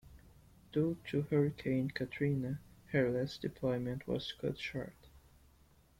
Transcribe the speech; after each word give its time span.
Due 0.73 0.97
to 1.07 1.21
Hurricane 1.29 1.91
Katrina, 1.91 2.59
her 2.87 3.11
last 3.11 3.39
deployment 3.39 4.07
was 4.07 4.33
cut 4.33 4.57
short. 4.57 4.95